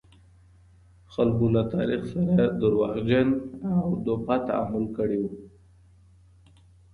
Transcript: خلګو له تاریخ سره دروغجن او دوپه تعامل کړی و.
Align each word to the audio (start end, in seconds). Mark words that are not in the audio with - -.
خلګو 1.13 1.47
له 1.55 1.63
تاریخ 1.73 2.01
سره 2.13 2.43
دروغجن 2.61 3.27
او 3.73 3.83
دوپه 4.05 4.35
تعامل 4.47 4.85
کړی 4.97 5.19
و. 5.23 5.25